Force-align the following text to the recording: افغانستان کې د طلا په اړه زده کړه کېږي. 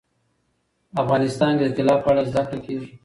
افغانستان 1.01 1.51
کې 1.57 1.63
د 1.67 1.71
طلا 1.77 1.95
په 2.03 2.07
اړه 2.11 2.23
زده 2.29 2.41
کړه 2.49 2.59
کېږي. 2.65 2.89